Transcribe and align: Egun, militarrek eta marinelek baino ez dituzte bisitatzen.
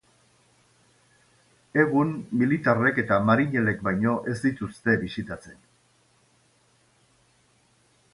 Egun, 1.83 2.13
militarrek 2.41 2.97
eta 3.03 3.19
marinelek 3.27 3.83
baino 3.89 4.15
ez 4.31 4.35
dituzte 4.45 4.97
bisitatzen. 5.03 5.61